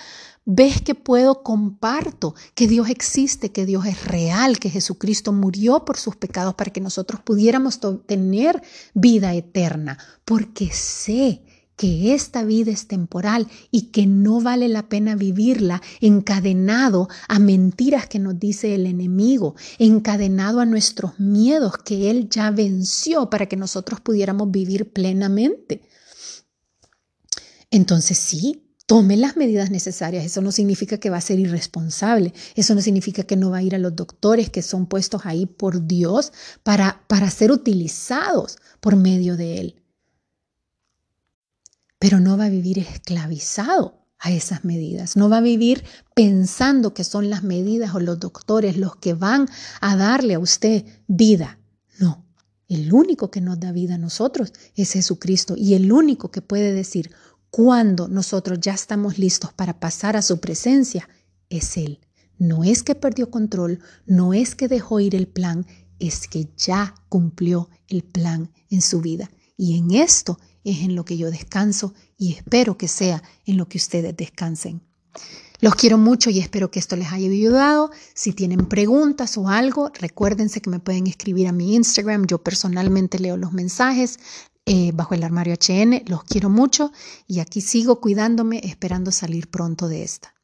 ves 0.52 0.82
que 0.82 0.96
puedo, 0.96 1.44
comparto 1.44 2.34
que 2.56 2.68
Dios 2.68 2.90
existe, 2.90 3.52
que 3.52 3.68
Dios 3.68 3.86
es 3.86 4.06
real, 4.06 4.58
que 4.58 4.72
Jesucristo 4.72 5.32
murió 5.32 5.86
por 5.86 5.98
sus 5.98 6.16
pecados 6.16 6.56
para 6.56 6.72
que 6.72 6.82
nosotros 6.82 7.22
pudiéramos 7.22 7.80
tener 8.08 8.64
vida 8.96 9.36
eterna, 9.36 10.00
porque 10.26 10.72
sé 10.74 11.44
que 11.76 12.16
esta 12.16 12.44
vida 12.44 12.72
es 12.72 12.88
temporal 12.88 13.48
y 13.70 13.92
que 13.92 14.08
no 14.08 14.42
vale 14.42 14.68
la 14.70 14.90
pena 14.90 15.16
vivirla 15.16 15.84
encadenado 16.02 17.10
a 17.28 17.38
mentiras 17.38 18.08
que 18.08 18.18
nos 18.18 18.40
dice 18.40 18.74
el 18.74 18.88
enemigo, 18.88 19.56
encadenado 19.78 20.62
a 20.62 20.66
nuestros 20.66 21.20
miedos 21.20 21.78
que 21.78 22.10
Él 22.10 22.28
ya 22.28 22.50
venció 22.50 23.30
para 23.30 23.46
que 23.46 23.56
nosotros 23.56 24.02
pudiéramos 24.02 24.50
vivir 24.50 24.92
plenamente. 24.92 25.84
Entonces 27.70 28.18
sí, 28.18 28.68
tome 28.89 29.17
las 29.17 29.38
medidas 29.38 29.69
necesarias. 29.69 30.25
Eso 30.25 30.41
no 30.41 30.52
significa 30.52 30.97
que 30.97 31.12
va 31.12 31.17
a 31.17 31.21
ser 31.21 31.38
irresponsable. 31.38 32.34
Eso 32.56 32.73
no 32.73 32.82
significa 32.82 33.21
que 33.21 33.36
no 33.36 33.52
va 33.52 33.58
a 33.58 33.62
ir 33.62 33.75
a 33.75 33.78
los 33.78 33.95
doctores 33.95 34.49
que 34.49 34.63
son 34.63 34.88
puestos 34.88 35.28
ahí 35.28 35.45
por 35.45 35.86
Dios 35.86 36.34
para, 36.63 37.04
para 37.08 37.30
ser 37.30 37.52
utilizados 37.52 38.58
por 38.80 38.95
medio 38.95 39.38
de 39.38 39.60
Él. 39.60 39.75
Pero 41.99 42.19
no 42.19 42.36
va 42.36 42.45
a 42.45 42.49
vivir 42.49 42.80
esclavizado 42.80 44.08
a 44.17 44.32
esas 44.32 44.65
medidas. 44.65 45.15
No 45.15 45.30
va 45.30 45.38
a 45.38 45.41
vivir 45.41 45.84
pensando 46.15 46.95
que 46.95 47.04
son 47.04 47.30
las 47.30 47.43
medidas 47.43 47.93
o 47.93 47.99
los 47.99 48.19
doctores 48.19 48.75
los 48.75 48.95
que 48.95 49.13
van 49.13 49.47
a 49.82 49.97
darle 49.97 50.34
a 50.34 50.39
usted 50.39 50.84
vida. 51.08 51.60
No, 51.99 52.25
el 52.67 52.91
único 52.91 53.30
que 53.30 53.39
nos 53.39 53.60
da 53.60 53.71
vida 53.71 53.95
a 53.95 53.99
nosotros 53.99 54.52
es 54.73 54.93
Jesucristo 54.93 55.54
y 55.56 55.75
el 55.75 55.91
único 55.91 56.32
que 56.32 56.41
puede 56.41 56.73
decir, 56.73 57.12
cuando 57.52 58.08
nosotros 58.08 58.60
ya 58.62 58.74
estamos 58.74 59.18
listos 59.18 59.54
para 59.54 59.80
pasar 59.80 60.16
a 60.16 60.22
su 60.22 60.40
presencia, 60.40 61.10
es 61.50 61.78
Él. 61.78 62.00
No 62.38 62.64
es 62.64 62.84
que 62.84 62.96
perdió 62.96 63.30
control, 63.30 63.80
no 64.06 64.34
es 64.34 64.56
que 64.56 64.68
dejó 64.68 65.00
ir 65.00 65.16
el 65.16 65.28
plan, 65.28 65.66
es 66.00 66.28
que 66.28 66.50
ya 66.58 66.96
cumplió 67.10 67.70
el 67.88 68.04
plan 68.04 68.52
en 68.70 68.82
su 68.82 69.02
vida. 69.02 69.30
Y 69.58 69.78
en 69.78 69.92
esto 69.92 70.40
es 70.64 70.80
en 70.80 70.96
lo 70.96 71.04
que 71.04 71.18
yo 71.18 71.32
descanso 71.32 71.94
y 72.18 72.34
espero 72.34 72.78
que 72.78 72.88
sea 72.88 73.22
en 73.46 73.58
lo 73.58 73.68
que 73.68 73.78
ustedes 73.78 74.16
descansen. 74.16 74.82
Los 75.62 75.76
quiero 75.76 75.98
mucho 75.98 76.30
y 76.30 76.40
espero 76.40 76.72
que 76.72 76.80
esto 76.80 76.96
les 76.96 77.12
haya 77.12 77.28
ayudado. 77.28 77.92
Si 78.14 78.32
tienen 78.32 78.68
preguntas 78.68 79.38
o 79.38 79.50
algo, 79.50 79.92
recuérdense 79.94 80.62
que 80.62 80.70
me 80.70 80.80
pueden 80.80 81.08
escribir 81.08 81.50
a 81.50 81.52
mi 81.52 81.76
Instagram. 81.76 82.28
Yo 82.28 82.42
personalmente 82.42 83.20
leo 83.20 83.36
los 83.36 83.52
mensajes. 83.52 84.20
Eh, 84.71 84.91
bajo 84.93 85.15
el 85.15 85.23
armario 85.23 85.55
HN. 85.55 86.03
Los 86.05 86.23
quiero 86.25 86.47
mucho 86.47 86.91
y 87.25 87.39
aquí 87.39 87.60
sigo 87.60 87.99
cuidándome 87.99 88.62
esperando 88.63 89.12
salir 89.12 89.49
pronto 89.49 89.88
de 89.88 90.03
esta. 90.03 90.36